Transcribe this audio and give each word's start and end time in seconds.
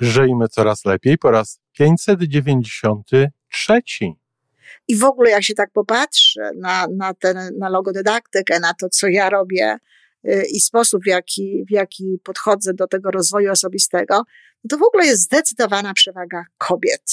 Żyjmy 0.00 0.48
coraz 0.48 0.84
lepiej 0.84 1.18
po 1.18 1.30
raz 1.30 1.60
593. 1.72 3.80
I 4.88 4.96
w 4.96 5.04
ogóle 5.04 5.30
jak 5.30 5.44
się 5.44 5.54
tak 5.54 5.70
popatrzy 5.72 6.40
na, 6.56 6.86
na, 6.96 7.14
ten, 7.14 7.58
na 7.58 7.68
logodydaktykę, 7.68 8.60
na 8.60 8.74
to, 8.74 8.88
co 8.88 9.08
ja 9.08 9.30
robię 9.30 9.76
y, 10.24 10.44
i 10.52 10.60
sposób, 10.60 11.02
w 11.02 11.06
jaki, 11.06 11.64
w 11.68 11.70
jaki 11.70 12.18
podchodzę 12.24 12.74
do 12.74 12.86
tego 12.86 13.10
rozwoju 13.10 13.52
osobistego, 13.52 14.22
no 14.64 14.68
to 14.68 14.78
w 14.78 14.82
ogóle 14.82 15.06
jest 15.06 15.22
zdecydowana 15.22 15.94
przewaga 15.94 16.44
kobiet. 16.58 17.12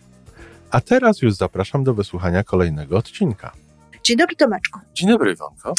a 0.71 0.81
teraz 0.81 1.21
już 1.21 1.33
zapraszam 1.33 1.83
do 1.83 1.93
wysłuchania 1.93 2.43
kolejnego 2.43 2.97
odcinka. 2.97 3.51
Dzień 4.03 4.17
dobry 4.17 4.35
Tomeczku. 4.35 4.79
Dzień 4.93 5.09
dobry 5.09 5.31
Iwonko. 5.31 5.73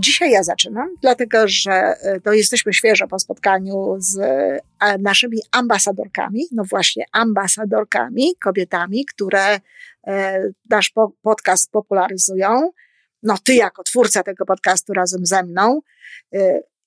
Dzisiaj 0.00 0.30
ja 0.30 0.42
zaczynam, 0.42 0.88
dlatego 1.02 1.48
że 1.48 1.72
e, 1.72 2.20
to 2.20 2.32
jesteśmy 2.32 2.72
świeżo 2.72 3.08
po 3.08 3.18
spotkaniu 3.18 3.96
z 3.98 4.18
e, 4.18 4.98
naszymi 4.98 5.38
ambasadorkami, 5.52 6.46
no 6.52 6.64
właśnie 6.64 7.04
ambasadorkami, 7.12 8.36
kobietami, 8.44 9.04
które 9.04 9.60
e, 10.06 10.42
nasz 10.70 10.92
podcast 11.22 11.70
popularyzują. 11.70 12.70
No 13.22 13.34
ty 13.44 13.54
jako 13.54 13.82
twórca 13.82 14.22
tego 14.22 14.46
podcastu 14.46 14.92
razem 14.92 15.26
ze 15.26 15.42
mną 15.42 15.80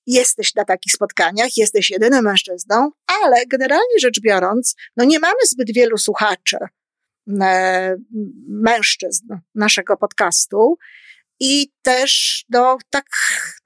jesteś 0.06 0.54
na 0.54 0.64
takich 0.64 0.92
spotkaniach, 0.92 1.56
jesteś 1.56 1.90
jedynym 1.90 2.24
mężczyzną, 2.24 2.90
ale 3.22 3.46
generalnie 3.46 3.98
rzecz 4.00 4.20
biorąc, 4.20 4.74
no 4.96 5.04
nie 5.04 5.18
mamy 5.18 5.46
zbyt 5.46 5.74
wielu 5.74 5.98
słuchaczy 5.98 6.56
mężczyzn 8.48 9.26
naszego 9.54 9.96
podcastu. 9.96 10.78
I 11.42 11.72
też 11.82 12.44
no, 12.50 12.78
tak 12.90 13.06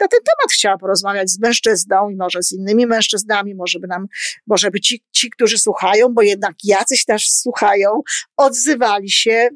na 0.00 0.08
ten 0.08 0.20
temat 0.20 0.52
chciałam 0.52 0.78
porozmawiać 0.78 1.30
z 1.30 1.40
mężczyzną 1.40 2.08
i 2.10 2.16
może 2.16 2.42
z 2.42 2.52
innymi 2.52 2.86
mężczyznami, 2.86 3.54
może 3.54 3.78
by 3.78 3.86
nam, 3.86 4.06
może 4.46 4.70
by 4.70 4.80
ci, 4.80 5.04
ci, 5.12 5.30
którzy 5.30 5.58
słuchają, 5.58 6.08
bo 6.14 6.22
jednak 6.22 6.54
jacyś 6.64 7.04
też 7.04 7.28
słuchają, 7.28 8.00
odzywali 8.36 9.10
się, 9.10 9.48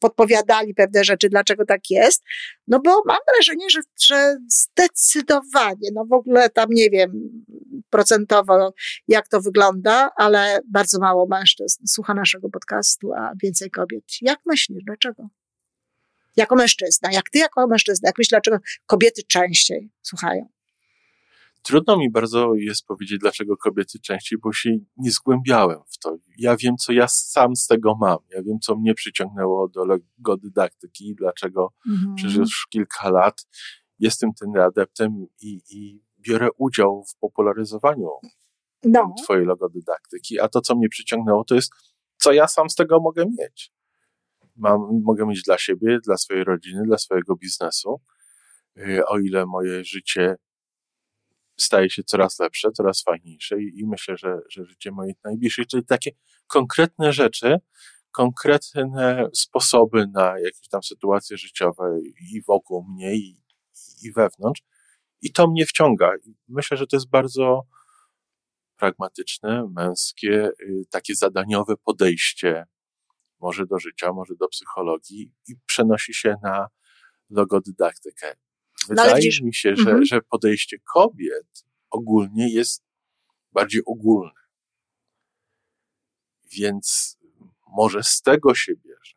podpowiadali 0.00 0.74
pewne 0.74 1.04
rzeczy, 1.04 1.28
dlaczego 1.28 1.64
tak 1.64 1.80
jest. 1.90 2.22
No 2.68 2.80
bo 2.80 3.02
mam 3.06 3.18
wrażenie, 3.34 3.70
że, 3.70 3.80
że 4.02 4.36
zdecydowanie, 4.48 5.90
no 5.94 6.04
w 6.10 6.12
ogóle 6.12 6.50
tam 6.50 6.66
nie 6.70 6.90
wiem 6.90 7.44
procentowo, 7.94 8.74
jak 9.08 9.28
to 9.28 9.40
wygląda, 9.40 10.10
ale 10.16 10.60
bardzo 10.70 10.98
mało 10.98 11.26
mężczyzn 11.26 11.86
słucha 11.86 12.14
naszego 12.14 12.50
podcastu, 12.50 13.12
a 13.12 13.32
więcej 13.42 13.70
kobiet. 13.70 14.04
Jak 14.20 14.38
myślisz, 14.46 14.84
dlaczego? 14.86 15.28
jako 16.36 16.56
mężczyzna, 16.56 17.12
jak 17.12 17.30
ty 17.30 17.38
jako 17.38 17.66
mężczyzna, 17.66 18.08
jak 18.08 18.18
myślisz, 18.18 18.30
dlaczego 18.30 18.58
kobiety 18.86 19.22
częściej 19.28 19.90
słuchają? 20.02 20.48
Trudno 21.62 21.96
mi 21.96 22.10
bardzo 22.10 22.54
jest 22.54 22.86
powiedzieć, 22.86 23.18
dlaczego 23.20 23.56
kobiety 23.56 23.98
częściej, 23.98 24.38
bo 24.42 24.52
się 24.52 24.70
nie 24.96 25.10
zgłębiałem 25.10 25.78
w 25.88 25.98
to. 25.98 26.16
Ja 26.38 26.56
wiem, 26.56 26.76
co 26.76 26.92
ja 26.92 27.08
sam 27.08 27.56
z 27.56 27.66
tego 27.66 27.94
mam. 28.00 28.18
Ja 28.30 28.42
wiem, 28.42 28.58
co 28.60 28.76
mnie 28.76 28.94
przyciągnęło 28.94 29.68
do 29.68 29.84
logodydaktyki 29.84 31.08
i 31.08 31.14
dlaczego 31.14 31.72
mhm. 31.88 32.14
przez 32.14 32.34
już 32.34 32.66
kilka 32.70 33.10
lat 33.10 33.46
jestem 33.98 34.30
tym 34.40 34.60
adeptem 34.60 35.26
i, 35.40 35.60
i 35.70 36.02
biorę 36.28 36.48
udział 36.58 37.04
w 37.04 37.16
popularyzowaniu 37.16 38.08
no. 38.84 39.14
twojej 39.24 39.46
logodydaktyki. 39.46 40.40
A 40.40 40.48
to, 40.48 40.60
co 40.60 40.76
mnie 40.76 40.88
przyciągnęło, 40.88 41.44
to 41.44 41.54
jest, 41.54 41.72
co 42.16 42.32
ja 42.32 42.48
sam 42.48 42.70
z 42.70 42.74
tego 42.74 43.00
mogę 43.00 43.24
mieć 43.38 43.74
mam, 44.56 45.02
mogę 45.04 45.26
mieć 45.26 45.42
dla 45.42 45.58
siebie, 45.58 45.98
dla 46.04 46.16
swojej 46.16 46.44
rodziny, 46.44 46.82
dla 46.86 46.98
swojego 46.98 47.36
biznesu. 47.36 48.00
Y, 48.78 49.06
o 49.06 49.18
ile 49.18 49.46
moje 49.46 49.84
życie 49.84 50.36
staje 51.56 51.90
się 51.90 52.02
coraz 52.02 52.38
lepsze, 52.38 52.72
coraz 52.72 53.02
fajniejsze 53.02 53.62
i, 53.62 53.80
i 53.80 53.86
myślę, 53.86 54.16
że, 54.16 54.38
że 54.48 54.64
życie 54.64 54.90
moich 54.90 55.16
najbliższych, 55.24 55.66
czyli 55.66 55.84
takie 55.84 56.10
konkretne 56.46 57.12
rzeczy, 57.12 57.56
konkretne 58.10 59.28
sposoby 59.32 60.06
na 60.12 60.38
jakieś 60.38 60.68
tam 60.68 60.82
sytuacje 60.82 61.36
życiowe 61.36 61.98
i 62.32 62.42
wokół 62.42 62.84
mnie, 62.84 63.14
i, 63.14 63.40
i 64.02 64.12
wewnątrz. 64.12 64.62
I 65.24 65.32
to 65.32 65.46
mnie 65.46 65.66
wciąga. 65.66 66.12
Myślę, 66.48 66.76
że 66.76 66.86
to 66.86 66.96
jest 66.96 67.10
bardzo 67.10 67.66
pragmatyczne, 68.76 69.68
męskie, 69.74 70.50
y, 70.60 70.84
takie 70.90 71.14
zadaniowe 71.14 71.76
podejście 71.76 72.66
może 73.40 73.66
do 73.66 73.78
życia, 73.78 74.12
może 74.12 74.34
do 74.36 74.48
psychologii 74.48 75.32
i 75.48 75.54
przenosi 75.66 76.14
się 76.14 76.34
na 76.42 76.68
logodydaktykę. 77.30 78.34
No, 78.82 78.86
Wydaje 78.88 79.30
no, 79.40 79.46
mi 79.46 79.54
się, 79.54 79.76
że, 79.76 79.82
mhm. 79.82 80.04
że 80.04 80.22
podejście 80.22 80.76
kobiet 80.94 81.64
ogólnie 81.90 82.52
jest 82.52 82.84
bardziej 83.52 83.82
ogólne. 83.86 84.40
Więc 86.52 87.18
może 87.76 88.02
z 88.02 88.22
tego 88.22 88.54
się 88.54 88.72
bierze. 88.76 89.14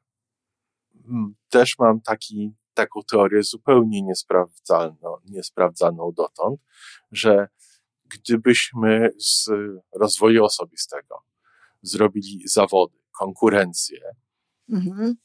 Mm, 0.96 1.36
też 1.50 1.80
mam 1.80 2.02
taki, 2.02 2.54
taką 2.78 3.02
teorię 3.04 3.44
zupełnie 3.44 4.02
niesprawdzalną, 4.02 5.18
niesprawdzaną 5.26 6.12
dotąd, 6.12 6.62
że 7.12 7.48
gdybyśmy 8.06 9.10
z 9.18 9.50
rozwoju 9.96 10.46
osobistego 10.46 11.24
zrobili 11.82 12.48
zawody, 12.48 12.98
konkurencję, 13.20 14.00
mhm. 14.70 15.16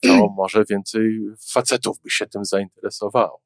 to 0.00 0.28
może 0.36 0.64
więcej 0.70 1.20
facetów 1.52 2.00
by 2.00 2.10
się 2.10 2.26
tym 2.26 2.44
zainteresowało. 2.44 3.40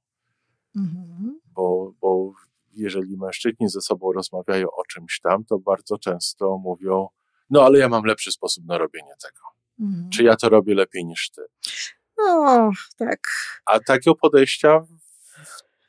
Mhm. 0.77 1.41
Bo, 1.47 1.93
bo 2.01 2.33
jeżeli 2.73 3.17
mężczyźni 3.17 3.69
ze 3.69 3.81
sobą 3.81 4.13
rozmawiają 4.13 4.67
o 4.71 4.85
czymś 4.85 5.21
tam, 5.21 5.45
to 5.45 5.59
bardzo 5.59 5.99
często 5.99 6.59
mówią, 6.59 7.09
no 7.51 7.63
ale 7.63 7.79
ja 7.79 7.89
mam 7.89 8.05
lepszy 8.05 8.33
sposób 8.33 8.65
na 8.65 8.79
robienie 8.79 9.15
tego. 9.23 9.41
Mhm. 9.81 10.11
Czy 10.11 10.23
ja 10.23 10.37
to 10.37 10.49
robię 10.49 10.75
lepiej 10.75 11.05
niż 11.05 11.31
ty? 11.31 11.43
No, 12.19 12.71
tak. 12.99 13.21
A 13.67 13.81
takiego 13.81 14.15
podejścia 14.15 14.81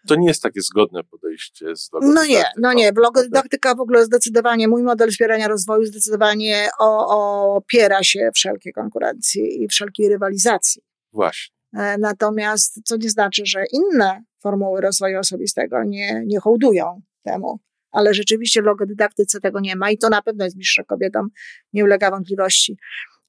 to 0.07 0.16
nie 0.16 0.28
jest 0.28 0.41
takie 0.41 0.62
zgodne 0.62 1.03
podejście 1.03 1.75
z 1.75 1.90
No 2.01 2.25
nie, 2.25 2.44
no 2.57 2.73
nie. 2.73 2.91
Logodydaktyka 2.97 3.75
w 3.75 3.79
ogóle 3.79 4.06
zdecydowanie, 4.06 4.67
mój 4.67 4.84
model 4.84 5.12
wspierania 5.12 5.47
rozwoju 5.47 5.85
zdecydowanie 5.85 6.69
o, 6.79 7.56
opiera 7.56 8.03
się 8.03 8.29
wszelkiej 8.35 8.73
konkurencji 8.73 9.63
i 9.63 9.67
wszelkiej 9.67 10.09
rywalizacji. 10.09 10.81
Właśnie. 11.13 11.56
E, 11.73 11.97
natomiast 11.97 12.79
co 12.85 12.97
nie 12.97 13.09
znaczy, 13.09 13.41
że 13.46 13.63
inne 13.72 14.23
formuły 14.41 14.81
rozwoju 14.81 15.19
osobistego 15.19 15.84
nie, 15.84 16.23
nie 16.25 16.40
hołdują 16.40 17.01
temu. 17.23 17.59
Ale 17.91 18.13
rzeczywiście 18.13 18.61
w 18.61 18.66
logodydaktyce 18.66 19.40
tego 19.40 19.59
nie 19.59 19.75
ma 19.75 19.91
i 19.91 19.97
to 19.97 20.09
na 20.09 20.22
pewno 20.22 20.44
jest 20.44 20.56
bliższe 20.56 20.84
kobietom, 20.84 21.28
nie 21.73 21.84
ulega 21.84 22.11
wątpliwości. 22.11 22.78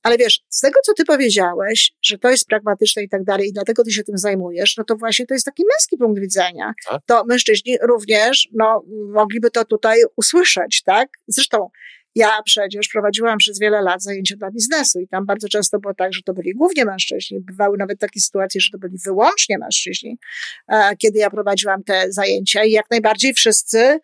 Ale 0.03 0.19
wiesz, 0.19 0.41
z 0.49 0.61
tego, 0.61 0.81
co 0.84 0.94
ty 0.94 1.05
powiedziałeś, 1.05 1.93
że 2.03 2.19
to 2.19 2.31
jest 2.31 2.47
pragmatyczne 2.47 3.03
i 3.03 3.09
tak 3.09 3.25
dalej, 3.25 3.49
i 3.49 3.53
dlatego 3.53 3.84
ty 3.84 3.91
się 3.91 4.03
tym 4.03 4.19
zajmujesz, 4.19 4.77
no 4.77 4.84
to 4.84 4.97
właśnie 4.97 5.27
to 5.27 5.34
jest 5.34 5.47
taki 5.47 5.62
męski 5.72 5.97
punkt 5.97 6.21
widzenia. 6.21 6.73
Tak? 6.88 7.00
To 7.06 7.25
mężczyźni 7.25 7.79
również, 7.82 8.49
no, 8.52 8.85
mogliby 9.12 9.50
to 9.50 9.64
tutaj 9.64 9.99
usłyszeć, 10.17 10.82
tak? 10.82 11.08
Zresztą 11.29 11.69
ja 12.14 12.43
przecież 12.44 12.88
prowadziłam 12.88 13.38
przez 13.38 13.58
wiele 13.58 13.82
lat 13.82 14.02
zajęcia 14.02 14.37
dla 14.37 14.50
biznesu 14.50 15.00
i 15.00 15.08
tam 15.08 15.26
bardzo 15.26 15.49
często 15.49 15.79
było 15.79 15.94
tak, 15.94 16.12
że 16.12 16.23
to 16.23 16.35
byli 16.35 16.55
głównie 16.55 16.85
mężczyźni. 16.85 17.41
Bywały 17.41 17.79
nawet 17.79 17.99
takie 17.99 18.20
sytuacje, 18.20 18.61
że 18.61 18.70
to 18.70 18.79
byli 18.79 18.99
wyłącznie 19.05 19.58
mężczyźni, 19.58 20.19
e, 20.69 20.97
kiedy 20.97 21.19
ja 21.19 21.31
prowadziłam 21.31 21.82
te 21.85 22.12
zajęcia 22.12 22.64
i 22.64 22.70
jak 22.70 22.91
najbardziej 22.91 23.35
wszyscy 23.35 23.99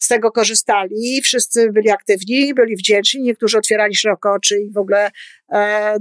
z 0.00 0.08
tego 0.08 0.30
korzystali, 0.30 1.20
wszyscy 1.22 1.72
byli 1.72 1.90
aktywni, 1.90 2.54
byli 2.54 2.76
wdzięczni, 2.76 3.22
niektórzy 3.22 3.58
otwierali 3.58 3.96
szeroko 3.96 4.32
oczy 4.32 4.60
i 4.60 4.72
w 4.72 4.78
ogóle 4.78 5.10
e, 5.52 5.96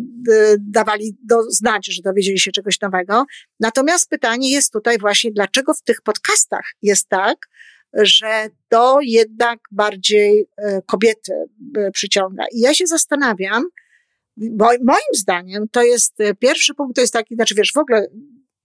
dawali 0.60 1.18
do, 1.24 1.52
znać, 1.52 1.88
że 1.88 2.02
dowiedzieli 2.02 2.40
się 2.40 2.52
czegoś 2.52 2.82
nowego. 2.82 3.26
Natomiast 3.60 4.10
pytanie 4.10 4.52
jest 4.52 4.74
tutaj 4.74 4.98
właśnie, 4.98 5.32
dlaczego 5.32 5.74
w 5.74 5.82
tych 5.82 6.02
podcastach 6.02 6.66
jest 6.82 7.10
tak, 7.10 7.38
że 7.94 8.50
to 8.70 9.00
jednak 9.02 9.60
bardziej 9.72 10.46
e, 10.58 10.82
kobiety 10.82 11.34
e, 11.78 11.92
przyciąga. 11.92 12.44
I 12.52 12.60
ja 12.60 12.74
się 12.74 12.88
zastanawiam, 12.88 13.64
bo 14.38 14.66
moim 14.66 15.14
zdaniem 15.14 15.66
to 15.72 15.84
jest 15.84 16.22
e, 16.22 16.36
pierwszy 16.36 16.74
punkt, 16.74 16.96
to 16.96 17.02
jest 17.02 17.14
taki, 17.14 17.36
znaczy 17.36 17.56
wiesz, 17.56 17.72
w 17.74 17.78
ogóle 17.78 18.08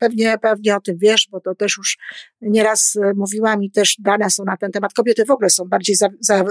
Pewnie, 0.04 0.38
pewnie 0.38 0.76
o 0.76 0.80
tym 0.80 0.96
wiesz, 0.98 1.28
bo 1.30 1.40
to 1.40 1.54
też 1.54 1.76
już 1.78 1.98
nieraz 2.40 2.96
e, 2.96 3.12
mówiłam 3.16 3.62
i 3.62 3.70
też 3.70 3.96
dane 3.98 4.30
są 4.30 4.44
na 4.44 4.56
ten 4.56 4.72
temat. 4.72 4.92
Kobiety 4.92 5.24
w 5.24 5.30
ogóle 5.30 5.50
są 5.50 5.64
bardziej 5.64 5.96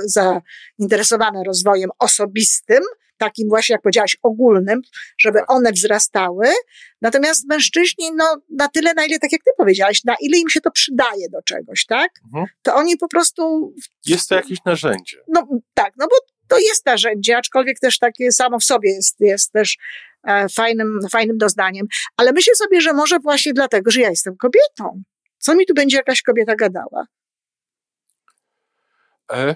zainteresowane 0.07 1.37
za, 1.37 1.43
za 1.43 1.47
rozwojem 1.47 1.89
osobistym, 1.99 2.83
takim 3.17 3.49
właśnie, 3.49 3.73
jak 3.73 3.81
powiedziałaś, 3.81 4.17
ogólnym, 4.23 4.81
żeby 5.19 5.45
one 5.47 5.71
wzrastały. 5.71 6.47
Natomiast 7.01 7.49
mężczyźni, 7.49 8.11
no, 8.15 8.41
na 8.49 8.67
tyle, 8.67 8.93
na 8.93 9.05
ile, 9.05 9.19
tak 9.19 9.31
jak 9.31 9.43
ty 9.43 9.51
powiedziałaś, 9.57 10.03
na 10.03 10.15
ile 10.21 10.37
im 10.37 10.49
się 10.49 10.61
to 10.61 10.71
przydaje 10.71 11.29
do 11.29 11.41
czegoś, 11.41 11.85
tak? 11.85 12.11
Mhm. 12.25 12.45
To 12.61 12.75
oni 12.75 12.97
po 12.97 13.07
prostu. 13.07 13.73
Jest 14.05 14.29
to 14.29 14.35
jakieś 14.35 14.59
narzędzie. 14.65 15.17
No 15.27 15.47
tak, 15.73 15.93
no 15.97 16.07
bo 16.07 16.15
to 16.47 16.59
jest 16.59 16.85
narzędzie, 16.85 17.37
aczkolwiek 17.37 17.79
też 17.79 17.99
takie 17.99 18.31
samo 18.31 18.59
w 18.59 18.63
sobie 18.63 18.93
jest, 18.93 19.19
jest 19.19 19.51
też 19.51 19.77
fajnym, 20.55 20.99
fajnym 21.11 21.37
doznaniem. 21.37 21.87
Ale 22.17 22.31
myślę 22.31 22.55
sobie, 22.55 22.81
że 22.81 22.93
może 22.93 23.19
właśnie 23.19 23.53
dlatego, 23.53 23.91
że 23.91 24.01
ja 24.01 24.09
jestem 24.09 24.37
kobietą. 24.37 25.03
Co 25.37 25.55
mi 25.55 25.65
tu 25.65 25.73
będzie 25.73 25.97
jakaś 25.97 26.21
kobieta 26.21 26.55
gadała? 26.55 27.05
E, 29.31 29.55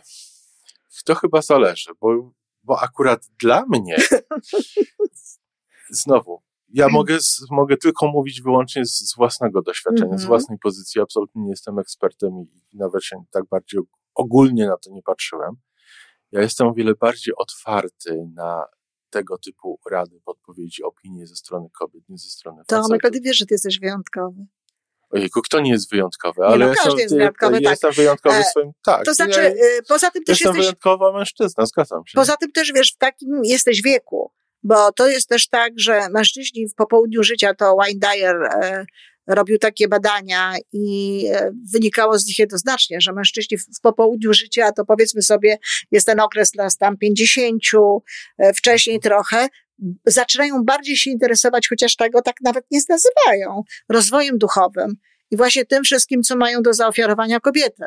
to 1.07 1.15
chyba 1.15 1.41
zależy, 1.41 1.91
bo, 2.01 2.31
bo 2.63 2.81
akurat 2.81 3.25
dla 3.39 3.65
mnie 3.69 3.97
znowu, 5.89 6.41
ja 6.69 6.89
mogę, 6.89 7.17
mogę 7.51 7.77
tylko 7.77 8.07
mówić 8.07 8.41
wyłącznie 8.41 8.85
z, 8.85 9.11
z 9.11 9.15
własnego 9.15 9.61
doświadczenia, 9.61 10.05
mm 10.05 10.15
-hmm. 10.15 10.19
z 10.19 10.23
mhm. 10.23 10.27
własnej 10.27 10.59
pozycji. 10.59 11.01
Absolutnie 11.01 11.41
nie 11.41 11.49
jestem 11.49 11.79
ekspertem 11.79 12.31
i 12.73 12.77
nawet 12.77 13.03
się 13.03 13.23
tak 13.31 13.43
bardziej 13.51 13.79
ogólnie 14.15 14.67
na 14.67 14.77
to 14.77 14.91
nie 14.91 15.01
patrzyłem. 15.01 15.55
Ja 16.31 16.41
jestem 16.41 16.67
o 16.67 16.73
wiele 16.73 16.95
bardziej 16.95 17.35
otwarty 17.35 18.27
na 18.35 18.65
tego 19.17 19.37
typu 19.37 19.79
rady, 19.91 20.21
podpowiedzi, 20.25 20.83
opinie 20.83 21.27
ze 21.27 21.35
strony 21.35 21.69
kobiet, 21.79 22.03
nie 22.09 22.17
ze 22.17 22.29
strony 22.29 22.63
To 22.67 22.75
facetów. 22.75 23.11
ty 23.11 23.21
wiesz, 23.21 23.37
że 23.37 23.45
ty 23.45 23.53
jesteś 23.53 23.79
wyjątkowy. 23.79 24.45
Ojejku, 25.09 25.41
kto 25.41 25.59
nie 25.59 25.71
jest 25.71 25.89
wyjątkowy? 25.89 26.43
Ale 26.45 26.65
nie, 26.65 26.71
no, 26.71 26.73
każdy 26.83 27.01
jest 27.01 27.15
wyjątkowy, 27.15 27.53
ja, 27.53 27.61
tak. 27.61 27.71
Jestem 27.71 27.91
wyjątkowy 27.91 28.35
e, 28.35 28.43
swoim, 28.43 28.71
tak. 28.85 29.05
To 29.05 29.13
znaczy, 29.13 29.39
ja, 29.41 29.49
y, 29.49 29.83
poza 29.87 30.11
tym 30.11 30.23
też 30.23 30.33
jestem 30.33 30.49
jesteś... 30.49 30.65
wyjątkowa 30.65 31.11
mężczyzna, 31.17 31.65
zgadzam 31.65 32.07
się. 32.07 32.15
Poza 32.15 32.37
tym 32.37 32.51
też, 32.51 32.71
wiesz, 32.73 32.93
w 32.93 32.97
takim 32.97 33.41
jesteś 33.43 33.81
wieku, 33.81 34.31
bo 34.63 34.91
to 34.91 35.07
jest 35.07 35.29
też 35.29 35.47
tak, 35.47 35.73
że 35.75 36.09
mężczyźni 36.09 36.67
w 36.69 36.75
popołudniu 36.75 37.23
życia, 37.23 37.53
to 37.53 37.75
Wayne 37.75 37.99
Dyer 37.99 38.43
e, 38.43 38.85
robił 39.27 39.57
takie 39.57 39.87
badania 39.87 40.55
i 40.73 41.25
e, 41.31 41.51
wynikało 41.73 42.19
z 42.19 42.27
nich 42.27 42.39
jednoznacznie, 42.39 43.01
że 43.01 43.13
mężczyźni 43.13 43.57
w 43.57 43.81
popołudniu 43.81 44.33
życia, 44.33 44.71
to 44.71 44.85
powiedzmy 44.85 45.21
sobie, 45.21 45.57
jest 45.91 46.05
ten 46.05 46.19
okres 46.19 46.51
dla 46.51 46.67
tam 46.79 46.97
50, 46.97 47.61
e, 48.37 48.53
wcześniej 48.53 48.99
trochę, 48.99 49.47
zaczynają 50.05 50.63
bardziej 50.63 50.97
się 50.97 51.09
interesować, 51.09 51.67
chociaż 51.69 51.95
tego 51.95 52.21
tak 52.21 52.35
nawet 52.41 52.65
nie 52.71 52.79
nazywają, 52.89 53.63
rozwojem 53.89 54.37
duchowym 54.37 54.95
i 55.31 55.37
właśnie 55.37 55.65
tym 55.65 55.83
wszystkim, 55.83 56.23
co 56.23 56.35
mają 56.35 56.61
do 56.61 56.73
zaofiarowania 56.73 57.39
kobiety 57.39 57.85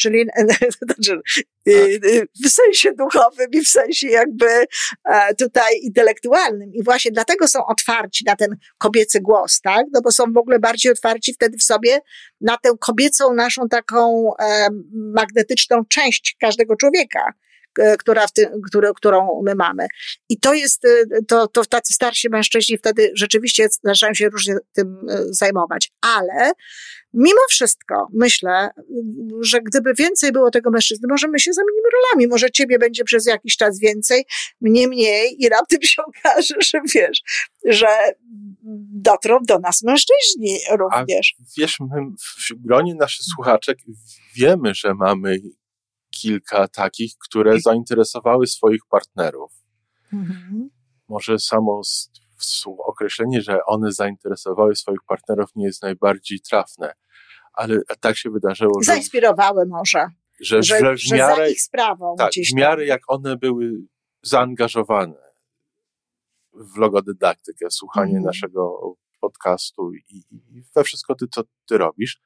czyli 0.00 0.26
znaczy, 0.82 1.20
y, 1.68 1.72
y, 2.04 2.28
w 2.44 2.48
sensie 2.48 2.92
duchowym 2.92 3.46
i 3.52 3.60
w 3.60 3.68
sensie 3.68 4.08
jakby 4.08 4.46
e, 5.04 5.34
tutaj 5.34 5.80
intelektualnym. 5.82 6.74
I 6.74 6.82
właśnie 6.84 7.10
dlatego 7.10 7.48
są 7.48 7.66
otwarci 7.66 8.24
na 8.26 8.36
ten 8.36 8.56
kobiecy 8.78 9.20
głos, 9.20 9.60
tak? 9.60 9.86
No 9.92 10.00
bo 10.04 10.12
są 10.12 10.24
w 10.32 10.36
ogóle 10.36 10.58
bardziej 10.58 10.92
otwarci 10.92 11.34
wtedy 11.34 11.58
w 11.58 11.62
sobie 11.62 12.00
na 12.40 12.56
tę 12.56 12.70
kobiecą 12.80 13.34
naszą 13.34 13.68
taką 13.68 14.30
e, 14.40 14.68
magnetyczną 14.92 15.84
część 15.88 16.36
każdego 16.40 16.76
człowieka 16.76 17.32
która 17.98 18.26
w 18.26 18.32
tym, 18.32 18.48
który, 18.66 18.88
którą 18.96 19.42
my 19.44 19.54
mamy. 19.54 19.86
I 20.28 20.40
to 20.40 20.54
jest, 20.54 20.82
to, 21.28 21.48
to 21.48 21.64
tacy 21.64 21.92
starsi 21.92 22.28
mężczyźni 22.30 22.78
wtedy 22.78 23.10
rzeczywiście 23.14 23.68
zaczynają 23.84 24.14
się 24.14 24.28
różnie 24.28 24.56
tym 24.72 25.06
zajmować. 25.30 25.92
Ale 26.00 26.52
Mimo 27.14 27.40
wszystko 27.50 28.06
myślę, 28.14 28.70
że 29.40 29.60
gdyby 29.60 29.94
więcej 29.94 30.32
było 30.32 30.50
tego 30.50 30.70
mężczyzny, 30.70 31.08
może 31.10 31.28
my 31.28 31.38
się 31.38 31.52
zamienimy 31.52 31.88
rolami, 31.92 32.28
może 32.28 32.50
ciebie 32.50 32.78
będzie 32.78 33.04
przez 33.04 33.26
jakiś 33.26 33.56
czas 33.56 33.78
więcej, 33.78 34.24
mnie 34.60 34.88
mniej 34.88 35.42
i 35.42 35.48
raptem 35.48 35.82
się 35.82 36.02
okaże, 36.02 36.54
że 36.72 36.80
wiesz, 36.94 37.22
że 37.64 37.86
dotrą 38.92 39.38
do 39.42 39.58
nas 39.58 39.82
mężczyźni 39.82 40.58
również. 40.78 41.34
A 41.38 41.44
wiesz, 41.58 41.76
my 41.80 42.00
w 42.48 42.66
gronie 42.66 42.94
naszych 42.94 43.24
słuchaczek 43.34 43.78
wiemy, 44.36 44.74
że 44.74 44.94
mamy 44.94 45.38
kilka 46.10 46.68
takich, 46.68 47.12
które 47.28 47.60
zainteresowały 47.60 48.46
swoich 48.46 48.80
partnerów. 48.90 49.52
Mhm. 50.12 50.70
Może 51.08 51.38
samo 51.38 51.82
określenie, 52.86 53.42
że 53.42 53.64
one 53.66 53.92
zainteresowały 53.92 54.76
swoich 54.76 55.00
partnerów 55.06 55.50
nie 55.56 55.66
jest 55.66 55.82
najbardziej 55.82 56.40
trafne, 56.40 56.94
ale 57.52 57.80
tak 58.00 58.16
się 58.16 58.30
wydarzyło, 58.30 58.82
że... 58.82 58.86
Zainspirowały 58.86 59.66
może. 59.66 60.06
Że, 60.40 60.62
że, 60.62 60.78
że, 60.78 60.94
w 60.96 61.18
miarę, 61.18 61.36
za 61.36 61.48
ich 61.48 61.62
sprawą 61.62 62.14
tak, 62.18 62.32
w 62.52 62.54
miarę 62.54 62.86
jak 62.86 63.00
one 63.06 63.36
były 63.36 63.72
zaangażowane 64.22 65.28
w 66.52 66.76
logodydaktykę, 66.76 67.70
słuchanie 67.70 68.12
mm. 68.12 68.22
naszego 68.22 68.94
podcastu 69.20 69.92
i, 69.92 70.02
i 70.30 70.62
we 70.74 70.84
wszystko 70.84 71.14
ty, 71.14 71.26
co 71.30 71.42
ty 71.66 71.78
robisz, 71.78 72.20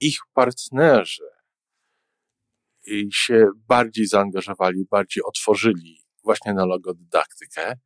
ich 0.00 0.18
partnerzy 0.34 1.39
się 3.12 3.46
bardziej 3.68 4.06
zaangażowali, 4.06 4.86
bardziej 4.90 5.22
otworzyli 5.22 6.00
właśnie 6.24 6.54
na 6.54 6.64
logodydaktykę 6.64 7.76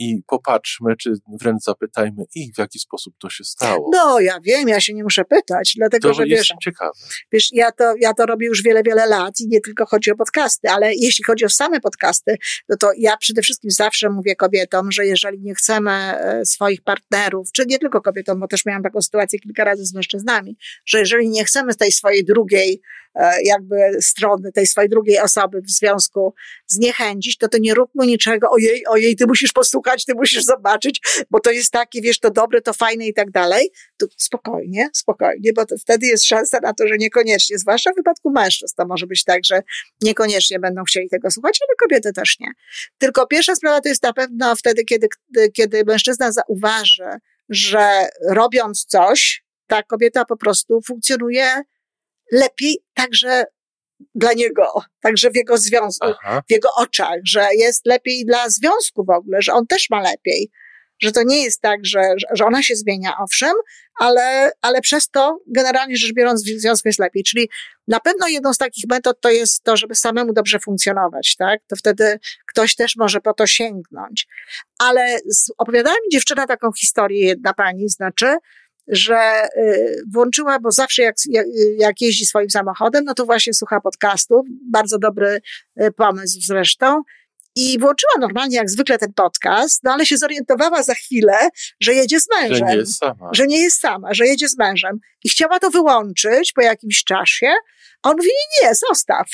i 0.00 0.22
popatrzmy, 0.26 0.96
czy 0.96 1.12
wręcz 1.40 1.62
zapytajmy 1.62 2.24
ich, 2.34 2.54
w 2.54 2.58
jaki 2.58 2.78
sposób 2.78 3.14
to 3.18 3.30
się 3.30 3.44
stało. 3.44 3.90
No, 3.92 4.20
ja 4.20 4.40
wiem, 4.40 4.68
ja 4.68 4.80
się 4.80 4.94
nie 4.94 5.02
muszę 5.02 5.24
pytać, 5.24 5.72
dlatego 5.76 6.08
to 6.08 6.14
że 6.14 6.24
wiesz, 6.24 6.52
ciekawe. 6.62 6.90
wiesz, 7.32 7.48
ja 7.52 7.72
to, 7.72 7.94
ja 8.00 8.14
to 8.14 8.26
robię 8.26 8.46
już 8.46 8.62
wiele, 8.62 8.82
wiele 8.82 9.06
lat 9.06 9.40
i 9.40 9.48
nie 9.48 9.60
tylko 9.60 9.86
chodzi 9.86 10.10
o 10.10 10.16
podcasty, 10.16 10.68
ale 10.68 10.94
jeśli 10.94 11.24
chodzi 11.24 11.44
o 11.44 11.48
same 11.48 11.80
podcasty, 11.80 12.36
no 12.68 12.76
to 12.76 12.90
ja 12.98 13.16
przede 13.16 13.42
wszystkim 13.42 13.70
zawsze 13.70 14.10
mówię 14.10 14.36
kobietom, 14.36 14.92
że 14.92 15.06
jeżeli 15.06 15.40
nie 15.40 15.54
chcemy 15.54 15.90
e, 15.90 16.46
swoich 16.46 16.82
partnerów, 16.82 17.52
czy 17.52 17.66
nie 17.66 17.78
tylko 17.78 18.00
kobietom, 18.00 18.40
bo 18.40 18.48
też 18.48 18.66
miałam 18.66 18.82
taką 18.82 19.02
sytuację 19.02 19.38
kilka 19.38 19.64
razy 19.64 19.84
z 19.84 19.94
mężczyznami, 19.94 20.56
że 20.86 20.98
jeżeli 20.98 21.28
nie 21.28 21.44
chcemy 21.44 21.74
tej 21.74 21.92
swojej 21.92 22.24
drugiej 22.24 22.82
jakby 23.44 23.76
strony 24.00 24.52
tej 24.52 24.66
swojej 24.66 24.90
drugiej 24.90 25.18
osoby 25.18 25.62
w 25.62 25.70
związku 25.70 26.34
zniechęcić, 26.66 27.38
to 27.38 27.48
to 27.48 27.58
nie 27.58 27.74
róbmy 27.74 28.06
niczego, 28.06 28.50
ojej, 28.50 28.86
ojej, 28.86 29.16
ty 29.16 29.26
musisz 29.26 29.52
posłuchać, 29.52 30.04
ty 30.04 30.14
musisz 30.14 30.44
zobaczyć, 30.44 31.00
bo 31.30 31.40
to 31.40 31.50
jest 31.50 31.72
takie, 31.72 32.02
wiesz, 32.02 32.18
to 32.18 32.30
dobre, 32.30 32.60
to 32.60 32.72
fajne 32.72 33.06
i 33.06 33.14
tak 33.14 33.30
dalej. 33.30 33.70
To 33.96 34.06
spokojnie, 34.16 34.88
spokojnie, 34.92 35.52
bo 35.52 35.64
wtedy 35.80 36.06
jest 36.06 36.24
szansa 36.24 36.58
na 36.62 36.74
to, 36.74 36.88
że 36.88 36.96
niekoniecznie, 36.96 37.58
zwłaszcza 37.58 37.92
w 37.92 37.96
wypadku 37.96 38.30
mężczyzn, 38.30 38.74
to 38.76 38.86
może 38.86 39.06
być 39.06 39.24
tak, 39.24 39.40
że 39.46 39.62
niekoniecznie 40.02 40.58
będą 40.58 40.84
chcieli 40.84 41.08
tego 41.08 41.30
słuchać, 41.30 41.58
ale 41.68 41.76
kobiety 41.76 42.12
też 42.12 42.36
nie. 42.40 42.52
Tylko 42.98 43.26
pierwsza 43.26 43.54
sprawa 43.56 43.80
to 43.80 43.88
jest 43.88 44.02
na 44.02 44.12
pewno 44.12 44.56
wtedy, 44.56 44.84
kiedy, 44.84 45.08
kiedy 45.54 45.84
mężczyzna 45.84 46.32
zauważy, 46.32 47.08
że 47.48 48.08
robiąc 48.28 48.84
coś, 48.84 49.44
ta 49.66 49.82
kobieta 49.82 50.24
po 50.24 50.36
prostu 50.36 50.80
funkcjonuje 50.86 51.62
lepiej 52.32 52.78
także 52.94 53.44
dla 54.14 54.32
niego, 54.32 54.72
także 55.00 55.30
w 55.30 55.36
jego 55.36 55.58
związku, 55.58 56.06
Aha. 56.06 56.42
w 56.48 56.52
jego 56.52 56.68
oczach, 56.76 57.18
że 57.24 57.48
jest 57.54 57.86
lepiej 57.86 58.24
dla 58.26 58.48
związku 58.48 59.04
w 59.04 59.10
ogóle, 59.10 59.42
że 59.42 59.52
on 59.52 59.66
też 59.66 59.90
ma 59.90 60.00
lepiej. 60.00 60.50
Że 61.02 61.12
to 61.12 61.22
nie 61.22 61.42
jest 61.42 61.60
tak, 61.60 61.80
że, 61.84 62.00
że 62.32 62.44
ona 62.44 62.62
się 62.62 62.74
zmienia, 62.74 63.12
owszem, 63.18 63.52
ale, 64.00 64.52
ale 64.62 64.80
przez 64.80 65.10
to 65.10 65.38
generalnie 65.46 65.96
rzecz 65.96 66.12
biorąc 66.12 66.44
w 66.44 66.60
związku 66.60 66.88
jest 66.88 66.98
lepiej. 66.98 67.22
Czyli 67.22 67.50
na 67.88 68.00
pewno 68.00 68.28
jedną 68.28 68.54
z 68.54 68.58
takich 68.58 68.84
metod 68.88 69.20
to 69.20 69.30
jest 69.30 69.62
to, 69.62 69.76
żeby 69.76 69.94
samemu 69.94 70.32
dobrze 70.32 70.58
funkcjonować, 70.58 71.36
tak? 71.36 71.60
To 71.66 71.76
wtedy 71.76 72.18
ktoś 72.48 72.74
też 72.74 72.96
może 72.96 73.20
po 73.20 73.34
to 73.34 73.46
sięgnąć. 73.46 74.26
Ale 74.78 75.18
opowiadała 75.58 75.96
mi 75.96 76.10
dziewczyna 76.12 76.46
taką 76.46 76.72
historię, 76.72 77.26
jedna 77.26 77.54
pani, 77.54 77.88
znaczy, 77.88 78.36
że 78.90 79.48
y, 79.56 80.02
włączyła, 80.12 80.58
bo 80.60 80.70
zawsze 80.70 81.02
jak, 81.02 81.14
jak 81.78 82.00
jeździ 82.00 82.26
swoim 82.26 82.50
samochodem, 82.50 83.04
no 83.04 83.14
to 83.14 83.26
właśnie 83.26 83.54
słucha 83.54 83.80
podcastów. 83.80 84.46
Bardzo 84.70 84.98
dobry 84.98 85.40
y, 85.82 85.92
pomysł 85.92 86.40
zresztą. 86.40 87.02
I 87.56 87.78
włączyła 87.78 88.12
normalnie, 88.20 88.56
jak 88.56 88.70
zwykle, 88.70 88.98
ten 88.98 89.12
podcast, 89.12 89.84
no 89.84 89.92
ale 89.92 90.06
się 90.06 90.16
zorientowała 90.16 90.82
za 90.82 90.94
chwilę, 90.94 91.48
że 91.80 91.94
jedzie 91.94 92.20
z 92.20 92.26
mężem. 92.34 92.56
Że 92.56 92.64
nie 92.64 92.76
jest 92.76 92.98
sama. 92.98 93.30
Że 93.32 93.46
nie 93.46 93.62
jest 93.62 93.80
sama, 93.80 94.14
że 94.14 94.26
jedzie 94.26 94.48
z 94.48 94.58
mężem. 94.58 94.98
I 95.24 95.28
chciała 95.28 95.58
to 95.58 95.70
wyłączyć 95.70 96.52
po 96.52 96.62
jakimś 96.62 97.04
czasie. 97.04 97.46
A 98.02 98.10
on 98.10 98.16
mówi, 98.16 98.28
nie, 98.62 98.70
zostaw. 98.74 99.26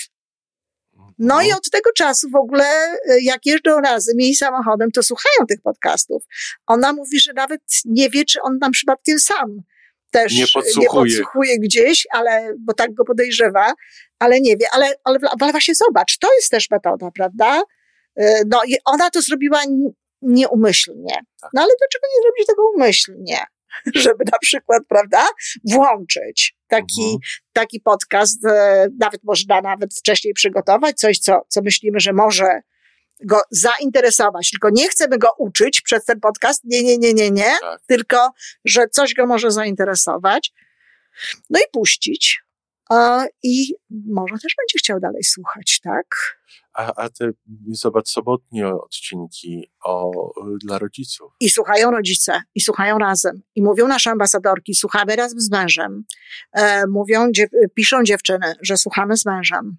No 1.19 1.43
i 1.43 1.53
od 1.53 1.71
tego 1.71 1.93
czasu 1.93 2.31
w 2.31 2.37
ogóle, 2.37 2.65
y, 3.11 3.23
jak 3.23 3.47
jeżdżą 3.47 3.81
razem 3.81 4.21
jej 4.21 4.35
samochodem, 4.35 4.91
to 4.91 5.03
słuchają 5.03 5.47
tych 5.49 5.61
podcastów. 5.63 6.23
Ona 6.67 6.93
mówi, 6.93 7.21
że 7.21 7.33
nawet 7.33 7.61
nie 7.85 8.11
wie, 8.11 8.25
czy 8.25 8.43
on 8.43 8.59
tam 8.59 8.73
przypadkiem 8.73 9.19
sam 9.19 9.63
też 10.11 10.35
nie 10.35 10.45
podsłuchuje, 10.55 10.83
nie 10.83 10.89
podsłuchuje 10.89 11.59
gdzieś, 11.59 12.07
ale, 12.11 12.55
bo 12.59 12.75
tak 12.75 12.95
go 12.95 13.05
podejrzewa, 13.05 13.73
ale 14.19 14.41
nie 14.41 14.57
wie. 14.57 14.67
Ale, 14.73 14.95
ale, 15.05 15.19
ale 15.41 15.53
właśnie 15.53 15.75
zobacz, 15.75 16.19
to 16.19 16.35
jest 16.35 16.51
też 16.51 16.71
metoda, 16.71 17.11
prawda? 17.11 17.63
Y, 18.21 18.25
no 18.47 18.61
i 18.67 18.77
ona 18.85 19.11
to 19.11 19.23
zrobiła 19.23 19.63
nieumyślnie. 20.23 21.15
Tak. 21.41 21.51
No 21.55 21.63
ale 21.63 21.71
dlaczego 21.79 22.07
nie 22.17 22.23
zrobić 22.23 22.47
tego 22.47 22.63
umyślnie? 22.75 23.39
żeby 23.95 24.25
na 24.33 24.39
przykład, 24.39 24.83
prawda, 24.89 25.27
włączyć 25.65 26.56
taki, 26.69 27.05
mhm. 27.05 27.19
taki 27.53 27.81
podcast, 27.81 28.47
e, 28.47 28.87
nawet 29.01 29.25
można 29.25 29.61
nawet 29.61 29.95
wcześniej 29.95 30.35
przygotować, 30.35 30.99
coś, 30.99 31.19
co, 31.19 31.41
co 31.49 31.63
myślimy, 31.63 32.01
że 32.01 32.13
może 32.13 32.61
go 33.25 33.41
zainteresować, 33.51 34.51
tylko 34.51 34.71
nie 34.71 34.89
chcemy 34.89 35.19
go 35.19 35.29
uczyć 35.39 35.81
przez 35.81 36.05
ten 36.05 36.21
podcast, 36.21 36.61
nie, 36.65 36.83
nie, 36.83 36.99
nie, 36.99 37.15
nie, 37.15 37.31
nie, 37.31 37.57
tak. 37.61 37.81
tylko, 37.87 38.31
że 38.65 38.89
coś 38.89 39.15
go 39.15 39.27
może 39.27 39.51
zainteresować, 39.51 40.53
no 41.51 41.59
i 41.59 41.63
puścić, 41.73 42.43
i 43.43 43.75
może 43.91 44.35
też 44.35 44.55
będzie 44.59 44.79
chciał 44.79 45.01
dalej 45.01 45.25
słuchać, 45.25 45.81
tak? 45.83 46.36
A, 46.77 46.93
a 46.97 47.09
te, 47.09 47.31
zobacz, 47.73 48.09
sobotnie 48.09 48.69
odcinki 48.69 49.71
o, 49.85 50.11
dla 50.65 50.79
rodziców. 50.79 51.33
I 51.41 51.51
słuchają 51.51 51.91
rodzice, 51.91 52.43
i 52.55 52.61
słuchają 52.61 52.99
razem. 52.99 53.43
I 53.55 53.63
mówią 53.63 53.89
nasze 53.89 54.11
ambasadorki, 54.11 54.75
słuchamy 54.75 55.17
razem 55.17 55.41
z 55.41 55.51
mężem. 55.51 56.05
E, 56.53 56.87
mówią, 56.87 57.33
dziew 57.33 57.51
piszą 57.75 58.05
dziewczyny, 58.05 58.55
że 58.63 58.77
słuchamy 58.77 59.17
z 59.17 59.27
mężem. 59.27 59.77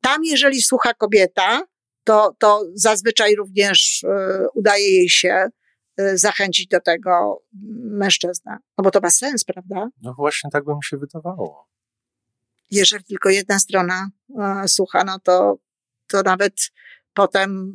Tam, 0.00 0.24
jeżeli 0.24 0.62
słucha 0.62 0.94
kobieta, 0.94 1.62
to, 2.04 2.34
to 2.38 2.62
zazwyczaj 2.74 3.34
również 3.34 4.04
e, 4.04 4.46
udaje 4.54 4.88
jej 4.88 5.08
się 5.08 5.48
e, 5.96 6.18
zachęcić 6.18 6.66
do 6.66 6.80
tego 6.80 7.42
mężczyznę. 7.82 8.56
No 8.78 8.84
bo 8.84 8.90
to 8.90 9.00
ma 9.00 9.10
sens, 9.10 9.44
prawda? 9.44 9.88
No 10.02 10.14
właśnie 10.14 10.50
tak 10.50 10.64
by 10.64 10.74
mi 10.74 10.84
się 10.84 10.96
wydawało 10.96 11.75
jeżeli 12.70 13.04
tylko 13.04 13.30
jedna 13.30 13.58
strona 13.58 14.10
e, 14.40 14.68
słucha, 14.68 15.04
no 15.04 15.18
to, 15.18 15.58
to 16.06 16.22
nawet 16.22 16.54
potem 17.14 17.72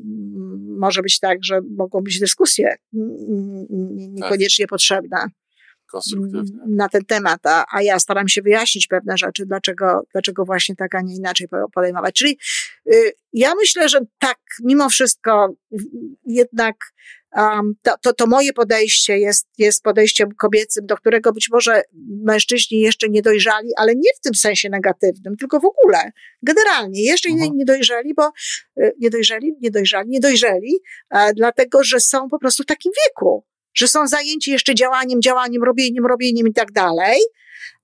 może 0.79 1.01
być 1.01 1.19
tak, 1.19 1.37
że 1.43 1.61
mogą 1.77 2.01
być 2.01 2.19
dyskusje 2.19 2.75
niekoniecznie 4.11 4.65
tak. 4.65 4.69
potrzebne 4.69 5.27
na 6.67 6.89
ten 6.89 7.05
temat, 7.05 7.45
a, 7.45 7.65
a 7.71 7.81
ja 7.81 7.99
staram 7.99 8.27
się 8.27 8.41
wyjaśnić 8.41 8.87
pewne 8.87 9.17
rzeczy, 9.17 9.45
dlaczego, 9.45 10.01
dlaczego 10.11 10.45
właśnie 10.45 10.75
tak, 10.75 10.95
a 10.95 11.01
nie 11.01 11.15
inaczej 11.15 11.47
podejmować. 11.73 12.15
Czyli 12.15 12.37
y, 12.93 13.11
ja 13.33 13.55
myślę, 13.55 13.89
że 13.89 13.99
tak, 14.19 14.37
mimo 14.63 14.89
wszystko 14.89 15.55
jednak 16.25 16.75
um, 17.35 17.73
to, 17.81 17.95
to, 18.01 18.13
to 18.13 18.27
moje 18.27 18.53
podejście 18.53 19.17
jest, 19.17 19.47
jest 19.57 19.83
podejściem 19.83 20.29
kobiecym, 20.31 20.85
do 20.85 20.97
którego 20.97 21.33
być 21.33 21.49
może 21.51 21.81
mężczyźni 22.23 22.79
jeszcze 22.79 23.09
nie 23.09 23.21
dojrzali, 23.21 23.69
ale 23.77 23.95
nie 23.95 24.09
w 24.17 24.19
tym 24.19 24.35
sensie 24.35 24.69
negatywnym, 24.69 25.37
tylko 25.37 25.59
w 25.59 25.65
ogóle, 25.65 26.11
generalnie, 26.41 27.03
jeszcze 27.03 27.29
nie, 27.29 27.35
mhm. 27.35 27.57
nie 27.57 27.65
dojrzeli, 27.65 28.13
bo 28.13 28.31
y, 28.81 28.93
nie 28.99 29.09
dojrzeli, 29.09 29.53
nie 29.61 29.71
dojrzali, 29.71 30.09
nie 30.09 30.19
dojrzeli, 30.19 30.79
e, 31.09 31.33
dlatego, 31.33 31.83
że 31.83 31.99
są 31.99 32.29
po 32.29 32.39
prostu 32.39 32.63
w 32.63 32.65
takim 32.65 32.91
wieku, 33.05 33.45
że 33.73 33.87
są 33.87 34.07
zajęci 34.07 34.51
jeszcze 34.51 34.75
działaniem, 34.75 35.21
działaniem, 35.21 35.63
robieniem, 35.63 36.05
robieniem 36.05 36.47
i 36.47 36.53
tak 36.53 36.71
dalej, 36.71 37.19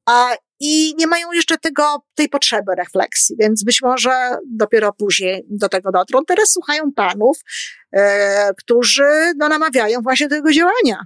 a, 0.05 0.35
i 0.59 0.95
nie 0.97 1.07
mają 1.07 1.31
jeszcze 1.31 1.57
tego, 1.57 1.83
tej 2.15 2.29
potrzeby 2.29 2.75
refleksji, 2.77 3.35
więc 3.39 3.63
być 3.63 3.81
może 3.81 4.37
dopiero 4.45 4.93
później 4.93 5.45
do 5.49 5.69
tego 5.69 5.91
dotrą. 5.91 6.25
Teraz 6.27 6.51
słuchają 6.51 6.91
panów, 6.95 7.37
e, 7.91 8.53
którzy 8.57 9.33
no, 9.37 9.49
namawiają 9.49 10.01
właśnie 10.01 10.27
do 10.27 10.35
tego 10.35 10.51
działania 10.51 11.05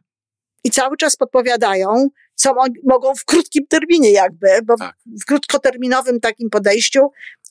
i 0.64 0.72
cały 0.72 0.98
czas 0.98 1.16
podpowiadają, 1.16 2.08
co 2.36 2.54
mo 2.54 2.64
mogą 2.84 3.16
w 3.16 3.26
krótkim 3.26 3.68
terminie 3.68 4.12
jakby, 4.12 4.48
bo 4.66 4.78
tak. 4.78 4.96
w 5.22 5.26
krótkoterminowym 5.26 6.20
takim 6.20 6.50
podejściu 6.50 7.00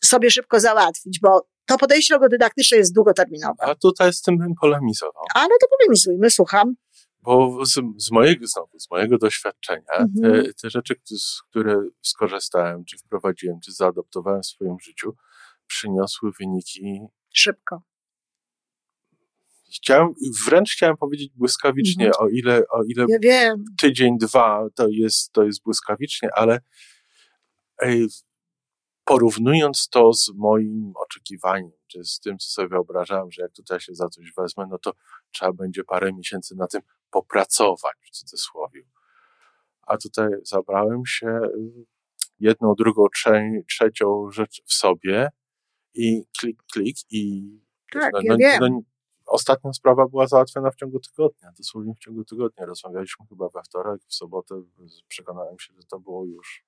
sobie 0.05 0.31
szybko 0.31 0.61
załatwić, 0.61 1.21
bo 1.23 1.47
to 1.67 1.79
podejście 1.79 2.15
logodydaktyczne 2.15 2.77
jest 2.77 2.95
długoterminowe. 2.95 3.65
A 3.65 3.75
tutaj 3.75 4.13
z 4.13 4.23
tym 4.23 4.39
bym 4.39 4.55
polemizował. 4.61 5.25
Ale 5.35 5.49
to 5.61 5.67
polemizujmy, 5.79 6.31
słucham. 6.31 6.75
Bo 7.23 7.67
z, 7.67 7.81
z, 7.97 8.11
mojego, 8.11 8.47
znowu, 8.47 8.81
z 8.81 8.91
mojego 8.91 9.19
doświadczenia, 9.19 9.97
mhm. 9.99 10.45
te, 10.45 10.55
te, 10.55 10.71
rzeczy, 10.71 10.95
z 11.05 11.43
które 11.51 11.83
skorzystałem, 12.03 12.85
czy 12.85 12.99
wprowadziłem, 12.99 13.61
czy 13.61 13.73
zaadoptowałem 13.73 14.43
w 14.43 14.47
swoim 14.47 14.77
życiu, 14.81 15.17
przyniosły 15.67 16.31
wyniki. 16.41 17.01
Szybko. 17.35 17.83
Chciałem, 19.77 20.09
wręcz 20.47 20.73
chciałem 20.73 20.97
powiedzieć 20.97 21.33
błyskawicznie, 21.35 22.07
mhm. 22.07 22.27
o 22.27 22.29
ile, 22.29 22.63
o 22.71 22.83
ile 22.85 23.07
ja 23.23 23.55
tydzień, 23.79 24.19
dwa 24.19 24.67
to 24.75 24.89
jest, 24.89 25.33
to 25.33 25.45
jest 25.45 25.63
błyskawicznie, 25.63 26.29
ale 26.35 26.61
porównując 29.11 29.89
to 29.89 30.13
z 30.13 30.33
moim 30.37 30.93
oczekiwaniem, 30.97 31.73
czy 31.87 32.05
z 32.05 32.21
tym, 32.21 32.39
co 32.39 32.49
sobie 32.49 32.69
wyobrażałem, 32.69 33.33
że 33.33 33.43
jak 33.43 33.53
tutaj 33.53 33.81
się 33.81 33.95
za 33.95 34.09
coś 34.09 34.33
wezmę, 34.37 34.67
no 34.71 34.79
to 34.79 34.93
trzeba 35.31 35.53
będzie 35.53 35.85
parę 35.85 36.13
miesięcy 36.13 36.57
na 36.57 36.67
tym 36.67 36.83
popracować, 37.11 37.97
w 38.07 38.11
cudzysłowie. 38.11 38.83
A 39.83 39.97
tutaj 39.97 40.29
zabrałem 40.43 41.07
się 41.07 41.27
y, 41.27 41.87
jedną, 42.41 42.75
drugą, 42.75 43.07
trzecią 43.69 44.31
rzecz 44.31 44.63
w 44.67 44.73
sobie 44.73 45.31
i 45.95 46.25
klik, 46.41 46.63
klik 46.73 46.97
i 47.11 47.53
tak, 47.93 48.13
no, 48.13 48.37
ja 48.39 48.59
no, 48.61 48.69
no, 48.69 48.81
ostatnia 49.27 49.73
sprawa 49.73 50.09
była 50.09 50.27
załatwiona 50.27 50.71
w 50.71 50.77
ciągu 50.77 51.01
tygodnia, 51.01 51.53
dosłownie 51.59 51.95
w 51.95 51.99
ciągu 51.99 52.25
tygodnia. 52.25 52.67
Rozmawialiśmy 52.67 53.27
chyba 53.27 53.49
we 53.49 53.63
wtorek, 53.63 54.01
w 54.07 54.15
sobotę 54.15 54.63
przekonałem 55.09 55.59
się, 55.59 55.75
że 55.75 55.83
to 55.89 56.01
było 56.01 56.25
już 56.25 56.65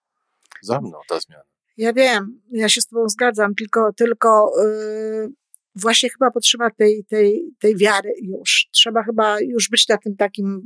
za 0.63 0.81
mną 0.81 0.99
ta 1.09 1.21
zmiana. 1.21 1.45
Ja 1.77 1.93
wiem, 1.93 2.41
ja 2.51 2.69
się 2.69 2.81
z 2.81 2.87
Tobą 2.87 3.09
zgadzam, 3.09 3.55
tylko, 3.55 3.93
tylko 3.93 4.53
yy, 4.63 5.33
właśnie 5.75 6.11
chyba 6.11 6.31
potrzeba 6.31 6.71
tej, 6.71 7.05
tej, 7.05 7.55
tej 7.59 7.77
wiary 7.77 8.13
już. 8.23 8.69
Trzeba 8.73 9.03
chyba 9.03 9.41
już 9.41 9.69
być 9.69 9.89
na 9.89 9.99
tym 9.99 10.17
takim 10.17 10.63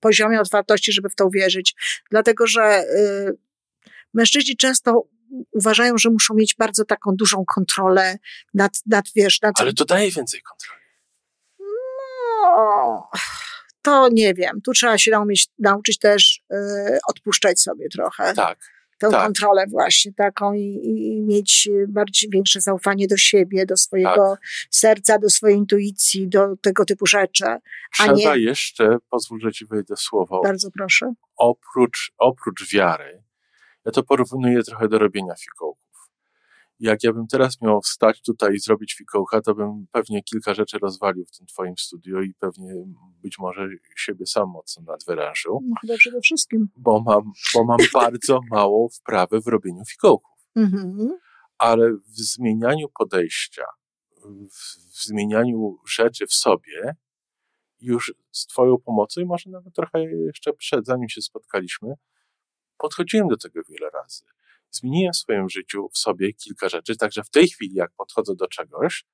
poziomie 0.00 0.40
otwartości, 0.40 0.92
żeby 0.92 1.08
w 1.08 1.14
to 1.14 1.26
uwierzyć. 1.26 1.74
Dlatego, 2.10 2.46
że 2.46 2.84
yy, 2.94 3.38
mężczyźni 4.14 4.56
często 4.56 5.08
uważają, 5.52 5.98
że 5.98 6.10
muszą 6.10 6.34
mieć 6.34 6.54
bardzo 6.54 6.84
taką 6.84 7.16
dużą 7.16 7.44
kontrolę 7.54 8.16
nad, 8.54 8.72
nad 8.86 9.04
wiesz, 9.16 9.40
nad... 9.42 9.60
Ale 9.60 9.72
to 9.72 9.84
daje 9.84 10.10
więcej 10.10 10.40
kontroli. 10.42 10.80
No, 12.42 13.10
to 13.82 14.08
nie 14.12 14.34
wiem. 14.34 14.60
Tu 14.64 14.72
trzeba 14.72 14.98
się 14.98 15.10
nauczyć, 15.10 15.48
nauczyć 15.58 15.98
też 15.98 16.42
yy, 16.50 16.98
odpuszczać 17.08 17.60
sobie 17.60 17.88
trochę. 17.88 18.34
Tak 18.34 18.79
tę 19.00 19.10
tak. 19.10 19.24
kontrolę 19.24 19.64
właśnie 19.70 20.12
taką 20.12 20.52
i, 20.52 20.80
i, 20.84 21.22
mieć 21.22 21.68
bardziej 21.88 22.30
większe 22.30 22.60
zaufanie 22.60 23.06
do 23.06 23.16
siebie, 23.16 23.66
do 23.66 23.76
swojego 23.76 24.30
tak. 24.30 24.40
serca, 24.70 25.18
do 25.18 25.30
swojej 25.30 25.56
intuicji, 25.56 26.28
do 26.28 26.56
tego 26.56 26.84
typu 26.84 27.06
rzeczy. 27.06 27.44
Trzeba 27.94 28.12
nie... 28.12 28.38
jeszcze, 28.38 28.96
pozwól, 29.10 29.40
że 29.40 29.52
ci 29.52 29.66
wejdę 29.66 29.96
słowo. 29.96 30.40
Bardzo 30.44 30.70
proszę. 30.70 31.12
Oprócz, 31.36 32.12
oprócz 32.18 32.72
wiary, 32.72 33.22
ja 33.84 33.92
to 33.92 34.02
porównuję 34.02 34.62
trochę 34.62 34.88
do 34.88 34.98
robienia 34.98 35.34
fikołków 35.34 35.89
jak 36.80 37.04
ja 37.04 37.12
bym 37.12 37.26
teraz 37.26 37.60
miał 37.60 37.80
wstać 37.80 38.22
tutaj 38.22 38.54
i 38.54 38.58
zrobić 38.58 38.94
fikołka, 38.94 39.40
to 39.40 39.54
bym 39.54 39.86
pewnie 39.92 40.22
kilka 40.22 40.54
rzeczy 40.54 40.78
rozwalił 40.78 41.24
w 41.24 41.38
tym 41.38 41.46
twoim 41.46 41.74
studiu 41.78 42.22
i 42.22 42.34
pewnie 42.34 42.74
być 43.22 43.38
może 43.38 43.68
siebie 43.96 44.26
sam 44.26 44.48
mocno 44.48 44.82
nadwyrężył. 44.82 45.60
No 45.68 45.74
chyba 45.80 45.96
przede 45.96 46.20
wszystkim. 46.20 46.68
Bo 46.76 47.00
mam, 47.00 47.32
bo 47.54 47.64
mam 47.64 47.78
bardzo 47.94 48.40
małą 48.50 48.88
wprawę 48.88 49.40
w 49.40 49.46
robieniu 49.46 49.84
fikołków. 49.84 50.38
Mhm. 50.56 51.18
Ale 51.58 51.92
w 51.92 52.16
zmienianiu 52.16 52.88
podejścia, 52.98 53.64
w 54.94 55.04
zmienianiu 55.04 55.78
rzeczy 55.88 56.26
w 56.26 56.34
sobie, 56.34 56.96
już 57.80 58.14
z 58.30 58.46
Twoją 58.46 58.78
pomocą 58.78 59.20
i 59.20 59.24
może 59.24 59.50
nawet 59.50 59.74
trochę 59.74 60.04
jeszcze 60.04 60.52
przed, 60.52 60.86
zanim 60.86 61.08
się 61.08 61.22
spotkaliśmy, 61.22 61.94
podchodziłem 62.78 63.28
do 63.28 63.36
tego 63.36 63.60
wiele 63.68 63.90
razy 63.90 64.24
zmieniłem 64.70 65.12
w 65.12 65.16
swoim 65.16 65.48
życiu 65.48 65.88
w 65.94 65.98
sobie 65.98 66.32
kilka 66.32 66.68
rzeczy, 66.68 66.96
także 66.96 67.24
w 67.24 67.30
tej 67.30 67.48
chwili, 67.48 67.74
jak 67.74 67.90
podchodzę 67.96 68.34
do 68.34 68.46
czegoś, 68.46 69.04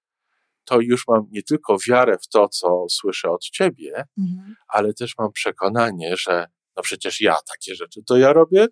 to 0.64 0.80
już 0.80 1.08
mam 1.08 1.26
nie 1.30 1.42
tylko 1.42 1.76
wiarę 1.88 2.18
w 2.22 2.28
to, 2.28 2.48
co 2.48 2.86
słyszę 2.90 3.30
od 3.30 3.42
ciebie, 3.42 4.04
mhm. 4.18 4.56
ale 4.68 4.94
też 4.94 5.14
mam 5.18 5.32
przekonanie, 5.32 6.16
że 6.16 6.46
no 6.76 6.82
przecież 6.82 7.20
ja 7.20 7.36
takie 7.52 7.74
rzeczy 7.74 8.00
to 8.06 8.16
ja 8.16 8.32
robię 8.32 8.66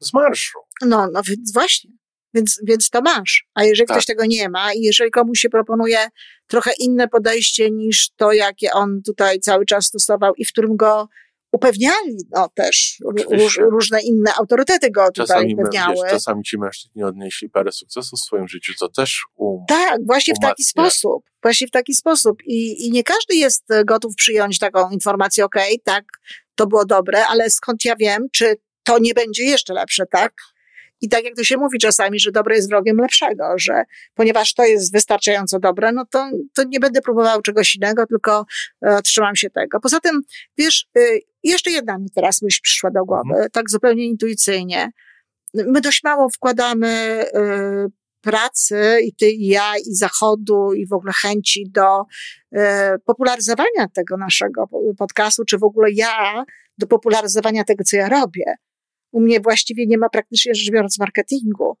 z 0.00 0.12
marszu. 0.12 0.58
No, 0.82 1.08
no 1.12 1.22
więc 1.22 1.52
właśnie. 1.52 1.90
Więc, 2.34 2.60
więc 2.66 2.90
to 2.90 3.00
masz. 3.00 3.46
A 3.54 3.64
jeżeli 3.64 3.86
tak. 3.86 3.96
ktoś 3.96 4.06
tego 4.06 4.24
nie 4.26 4.48
ma 4.48 4.72
i 4.72 4.80
jeżeli 4.80 5.10
komuś 5.10 5.38
się 5.40 5.48
proponuje 5.48 6.08
trochę 6.46 6.70
inne 6.78 7.08
podejście 7.08 7.70
niż 7.70 8.10
to, 8.16 8.32
jakie 8.32 8.72
on 8.72 9.02
tutaj 9.06 9.40
cały 9.40 9.66
czas 9.66 9.86
stosował 9.86 10.34
i 10.34 10.44
w 10.44 10.52
którym 10.52 10.76
go 10.76 11.08
upewniali 11.54 12.16
no, 12.30 12.48
też 12.54 13.02
róż, 13.30 13.58
różne 13.70 14.00
inne 14.00 14.34
autorytety 14.34 14.90
go 14.90 15.06
tutaj 15.06 15.26
czasami, 15.26 15.54
upewniały. 15.54 15.94
Wiesz, 15.94 16.10
czasami 16.10 16.42
ci 16.42 16.58
mężczyźni 16.58 17.02
odnieśli 17.02 17.50
parę 17.50 17.72
sukcesów 17.72 18.20
w 18.20 18.22
swoim 18.22 18.48
życiu, 18.48 18.72
co 18.78 18.88
też 18.88 19.22
um, 19.36 19.58
Tak, 19.68 19.98
właśnie 20.06 20.32
umacnia. 20.32 20.48
w 20.48 20.50
taki 20.50 20.64
sposób. 20.64 21.24
Właśnie 21.42 21.66
w 21.66 21.70
taki 21.70 21.94
sposób. 21.94 22.42
I, 22.46 22.86
I 22.86 22.90
nie 22.90 23.04
każdy 23.04 23.36
jest 23.36 23.64
gotów 23.84 24.14
przyjąć 24.14 24.58
taką 24.58 24.90
informację, 24.90 25.44
okej, 25.44 25.74
okay, 25.74 25.94
tak, 25.94 26.04
to 26.54 26.66
było 26.66 26.84
dobre, 26.84 27.26
ale 27.26 27.50
skąd 27.50 27.84
ja 27.84 27.96
wiem, 27.96 28.26
czy 28.32 28.56
to 28.82 28.98
nie 28.98 29.14
będzie 29.14 29.44
jeszcze 29.44 29.74
lepsze, 29.74 30.06
tak? 30.06 30.32
I 31.00 31.08
tak 31.08 31.24
jak 31.24 31.36
to 31.36 31.44
się 31.44 31.56
mówi 31.56 31.78
czasami, 31.78 32.20
że 32.20 32.32
dobre 32.32 32.56
jest 32.56 32.68
wrogiem 32.68 32.96
lepszego, 32.96 33.44
że 33.56 33.84
ponieważ 34.14 34.54
to 34.54 34.64
jest 34.64 34.92
wystarczająco 34.92 35.58
dobre, 35.60 35.92
no 35.92 36.04
to, 36.10 36.30
to 36.54 36.64
nie 36.64 36.80
będę 36.80 37.00
próbował 37.00 37.42
czegoś 37.42 37.76
innego, 37.76 38.06
tylko 38.06 38.46
e, 38.82 39.02
trzymam 39.02 39.36
się 39.36 39.50
tego. 39.50 39.80
Poza 39.80 40.00
tym, 40.00 40.20
wiesz, 40.58 40.86
y, 40.98 41.20
jeszcze 41.42 41.70
jedna 41.70 41.98
mi 41.98 42.10
teraz 42.14 42.42
myśl 42.42 42.60
przyszła 42.62 42.90
do 42.90 43.04
głowy, 43.04 43.30
mhm. 43.30 43.50
tak 43.50 43.70
zupełnie 43.70 44.06
intuicyjnie. 44.06 44.90
My 45.54 45.80
dość 45.80 46.02
mało 46.04 46.28
wkładamy 46.28 47.24
y, 47.34 48.04
pracy 48.24 48.98
i 49.04 49.14
ty, 49.14 49.30
i 49.30 49.46
ja, 49.46 49.76
i 49.78 49.94
Zachodu, 49.94 50.72
i 50.72 50.86
w 50.86 50.92
ogóle 50.92 51.12
chęci 51.22 51.70
do 51.70 52.02
e, 52.52 52.96
popularyzowania 52.98 53.88
tego 53.94 54.16
naszego 54.16 54.68
podcastu, 54.98 55.44
czy 55.44 55.58
w 55.58 55.64
ogóle 55.64 55.88
ja 55.92 56.44
do 56.78 56.86
popularyzowania 56.86 57.64
tego, 57.64 57.84
co 57.84 57.96
ja 57.96 58.08
robię. 58.08 58.44
U 59.14 59.20
mnie 59.20 59.40
właściwie 59.40 59.86
nie 59.86 59.98
ma 59.98 60.08
praktycznie 60.08 60.54
rzecz 60.54 60.70
biorąc 60.70 60.98
marketingu 60.98 61.76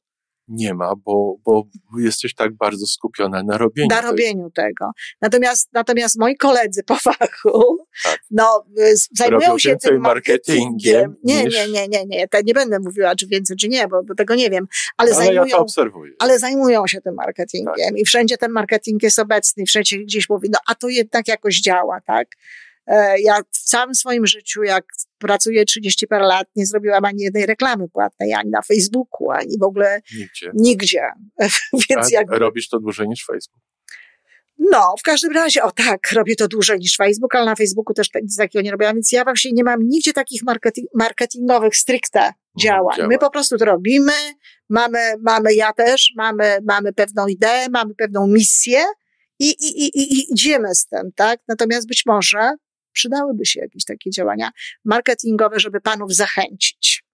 nie 0.48 0.74
ma, 0.74 0.92
bo, 1.04 1.36
bo 1.44 1.66
jesteś 1.98 2.34
tak 2.34 2.54
bardzo 2.56 2.86
skupiona 2.86 3.42
na 3.42 3.58
robieniu. 3.58 3.88
Na 3.88 4.00
robieniu 4.00 4.50
tego. 4.50 4.90
Natomiast, 5.20 5.68
natomiast 5.72 6.18
moi 6.18 6.36
koledzy 6.36 6.82
po 6.82 6.96
fachu, 6.96 7.78
tak. 8.04 8.20
no, 8.30 8.64
y, 8.78 8.94
zajmują 9.12 9.40
Robią 9.40 9.58
się 9.58 9.76
tym 9.76 10.00
marketingiem. 10.00 11.16
Nie, 11.24 11.44
niż... 11.44 11.54
nie, 11.54 11.68
nie, 11.68 11.88
nie, 11.88 12.04
nie. 12.06 12.28
To 12.28 12.38
nie 12.44 12.54
będę 12.54 12.80
mówiła, 12.80 13.14
czy 13.14 13.26
więcej, 13.26 13.56
czy 13.56 13.68
nie, 13.68 13.88
bo, 13.88 14.02
bo 14.02 14.14
tego 14.14 14.34
nie 14.34 14.50
wiem. 14.50 14.66
Ale, 14.96 15.14
ale 15.14 15.24
zajmują, 15.24 15.44
ja 15.44 15.56
to 15.56 15.62
obserwuję. 15.62 16.12
Ale 16.18 16.38
zajmują 16.38 16.86
się 16.86 17.00
tym 17.00 17.14
marketingiem 17.14 17.74
tak. 17.76 17.98
i 17.98 18.04
wszędzie 18.04 18.36
ten 18.36 18.50
marketing 18.50 19.02
jest 19.02 19.18
obecny, 19.18 19.64
wszędzie 19.66 19.98
gdzieś 19.98 20.28
mówi, 20.28 20.48
no, 20.52 20.58
a 20.68 20.74
to 20.74 20.88
jednak 20.88 21.28
jakoś 21.28 21.60
działa, 21.60 22.00
tak? 22.00 22.28
E, 22.86 23.20
ja 23.20 23.40
w 23.52 23.58
całym 23.58 23.94
swoim 23.94 24.26
życiu, 24.26 24.62
jak 24.62 24.84
pracuję 25.18 25.64
30 25.64 26.06
parę 26.06 26.26
lat, 26.26 26.46
nie 26.56 26.66
zrobiłam 26.66 27.04
ani 27.04 27.22
jednej 27.22 27.46
reklamy 27.46 27.88
płatnej, 27.88 28.32
ani 28.32 28.50
na 28.50 28.62
Facebooku, 28.62 29.30
ani 29.30 29.58
w 29.60 29.62
ogóle 29.62 30.00
nigdzie. 30.18 30.50
nigdzie. 30.54 31.02
Więc 31.90 32.10
jak... 32.10 32.30
Robisz 32.30 32.68
to 32.68 32.80
dłużej 32.80 33.08
niż 33.08 33.26
Facebook. 33.26 33.62
No, 34.58 34.94
w 34.98 35.02
każdym 35.02 35.32
razie, 35.32 35.62
o 35.62 35.70
tak, 35.70 36.12
robię 36.12 36.36
to 36.36 36.48
dłużej 36.48 36.78
niż 36.78 36.96
Facebook, 36.96 37.34
ale 37.34 37.46
na 37.46 37.54
Facebooku 37.54 37.94
też 37.94 38.08
nic 38.22 38.36
takiego 38.36 38.62
nie 38.62 38.70
robiłam, 38.70 38.94
więc 38.94 39.12
ja 39.12 39.24
właśnie 39.24 39.52
nie 39.52 39.64
mam 39.64 39.88
nigdzie 39.88 40.12
takich 40.12 40.42
marketing, 40.42 40.88
marketingowych 40.94 41.76
stricte 41.76 42.20
mhm, 42.20 42.34
działań. 42.58 42.98
My 43.08 43.18
po 43.18 43.30
prostu 43.30 43.58
to 43.58 43.64
robimy, 43.64 44.12
mamy, 44.68 44.98
mamy 45.22 45.54
ja 45.54 45.72
też, 45.72 46.12
mamy, 46.16 46.58
mamy 46.66 46.92
pewną 46.92 47.26
ideę, 47.26 47.66
mamy 47.70 47.94
pewną 47.94 48.26
misję 48.26 48.84
i, 49.38 49.50
i, 49.50 49.84
i, 49.84 50.14
i 50.18 50.32
idziemy 50.32 50.74
z 50.74 50.86
tym, 50.86 51.10
tak? 51.16 51.40
Natomiast 51.48 51.88
być 51.88 52.02
może 52.06 52.50
przydałyby 52.94 53.46
się 53.46 53.60
jakieś 53.60 53.84
takie 53.84 54.10
działania 54.10 54.50
marketingowe, 54.84 55.60
żeby 55.60 55.80
panów 55.80 56.14
zachęcić 56.14 57.04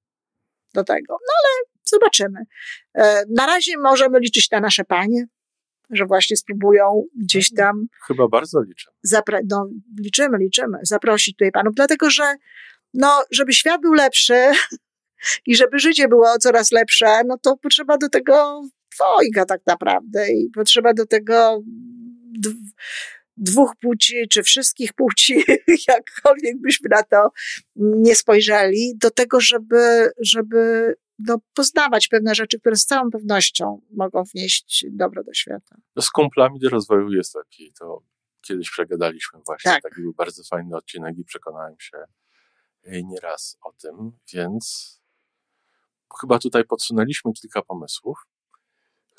do 0.74 0.84
tego. 0.84 1.12
No 1.12 1.32
ale 1.44 1.64
zobaczymy. 1.84 2.40
E, 2.94 3.24
na 3.28 3.46
razie 3.46 3.78
możemy 3.78 4.20
liczyć 4.20 4.50
na 4.50 4.60
nasze 4.60 4.84
panie, 4.84 5.24
że 5.90 6.06
właśnie 6.06 6.36
spróbują 6.36 7.04
gdzieś 7.16 7.54
tam. 7.54 7.86
Chyba 8.06 8.28
bardzo 8.28 8.62
liczę. 8.62 8.90
Zapra- 9.06 9.40
no, 9.50 9.68
liczymy, 10.00 10.38
liczymy. 10.38 10.78
Zaprosić 10.82 11.36
tutaj 11.36 11.52
panów, 11.52 11.74
dlatego 11.74 12.10
że, 12.10 12.34
no, 12.94 13.24
żeby 13.30 13.52
świat 13.52 13.80
był 13.80 13.92
lepszy 13.92 14.50
i 15.46 15.56
żeby 15.56 15.78
życie 15.78 16.08
było 16.08 16.38
coraz 16.38 16.72
lepsze, 16.72 17.22
no 17.26 17.38
to 17.38 17.56
potrzeba 17.56 17.98
do 17.98 18.08
tego 18.08 18.62
dwojga 18.96 19.44
tak 19.44 19.60
naprawdę 19.66 20.32
i 20.32 20.50
potrzeba 20.54 20.94
do 20.94 21.06
tego 21.06 21.62
dwóch 23.40 23.76
płci, 23.80 24.28
czy 24.28 24.42
wszystkich 24.42 24.92
płci, 24.92 25.44
jakkolwiek 25.88 26.60
byśmy 26.60 26.88
na 26.88 27.02
to 27.02 27.32
nie 27.76 28.16
spojrzeli, 28.16 28.94
do 28.96 29.10
tego, 29.10 29.40
żeby, 29.40 30.10
żeby 30.20 30.94
no, 31.18 31.38
poznawać 31.54 32.08
pewne 32.08 32.34
rzeczy, 32.34 32.60
które 32.60 32.76
z 32.76 32.86
całą 32.86 33.10
pewnością 33.10 33.80
mogą 33.90 34.24
wnieść 34.24 34.86
dobro 34.90 35.24
do 35.24 35.34
świata. 35.34 35.76
No 35.96 36.02
z 36.02 36.10
kumplami 36.10 36.60
do 36.60 36.68
rozwoju 36.68 37.12
jest 37.12 37.34
lepiej. 37.34 37.72
To 37.78 38.02
kiedyś 38.40 38.70
przegadaliśmy 38.70 39.40
właśnie. 39.46 39.72
Tak. 39.72 39.82
Taki 39.82 40.00
był 40.02 40.12
bardzo 40.12 40.42
fajny 40.44 40.76
odcinek 40.76 41.18
i 41.18 41.24
przekonałem 41.24 41.74
się 41.80 41.98
e, 42.84 43.02
nieraz 43.02 43.58
o 43.62 43.72
tym, 43.72 44.12
więc 44.32 44.96
chyba 46.20 46.38
tutaj 46.38 46.64
podsunęliśmy 46.64 47.32
kilka 47.32 47.62
pomysłów. 47.62 48.18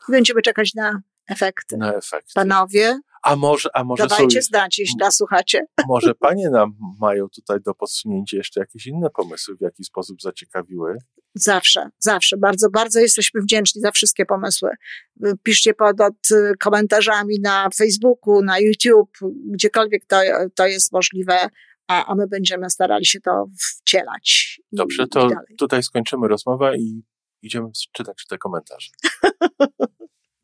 Będziemy 0.10 0.41
czekać 0.41 0.74
na 0.74 1.02
efekty. 1.28 1.78
Na 1.78 1.93
efekty. 1.93 2.32
Panowie, 2.36 3.00
a 3.22 3.36
może, 3.36 3.70
a 3.74 3.84
może 3.84 4.08
Dawajcie 4.08 4.42
są, 4.42 4.46
znać, 4.46 4.80
jeśli 4.80 4.96
nas 4.98 5.18
słuchacie. 5.18 5.66
Może 5.88 6.16
panie 6.16 6.50
nam 6.50 6.76
mają 7.00 7.30
tutaj 7.30 7.62
do 7.62 7.74
podsunięcia 7.74 8.38
jeszcze 8.38 8.60
jakieś 8.60 8.88
inne 8.88 9.10
pomysły, 9.10 9.56
w 9.56 9.62
jaki 9.62 9.84
sposób 9.84 10.22
zaciekawiły? 10.22 10.98
Zawsze, 11.36 11.90
zawsze. 12.00 12.38
Bardzo, 12.38 12.70
bardzo 12.70 13.00
jesteśmy 13.00 13.42
wdzięczni 13.42 13.82
za 13.82 13.92
wszystkie 13.92 14.26
pomysły. 14.26 14.70
Piszcie 15.44 15.74
pod 15.74 15.98
komentarzami 16.60 17.40
na 17.40 17.70
Facebooku, 17.76 18.42
na 18.42 18.60
YouTube, 18.60 19.18
gdziekolwiek 19.46 20.06
to, 20.06 20.22
to 20.56 20.68
jest 20.68 20.92
możliwe, 20.92 21.50
a, 21.88 22.06
a 22.06 22.16
my 22.16 22.28
będziemy 22.28 22.70
starali 22.70 23.06
się 23.06 23.20
to 23.22 23.46
wcielać. 23.60 24.60
Dobrze, 24.72 25.08
to 25.08 25.30
tutaj 25.58 25.84
skończymy 25.84 26.28
rozmowę 26.28 26.78
i 26.78 27.04
idziemy 27.42 27.70
czytać 27.92 28.26
te 28.30 28.38
komentarze. 28.38 28.90